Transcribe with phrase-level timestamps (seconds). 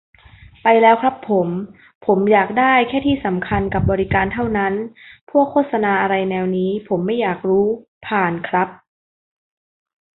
[0.63, 1.47] ไปแล้วครับผม
[2.05, 4.73] ผมอยากได้แค่ที่สำคัญกับบริการเท่านั้น
[5.29, 7.65] พวกโฆษณาอะไรแนวนี้ผมไม่อยากรู้
[8.07, 8.67] ผ่าน ครับ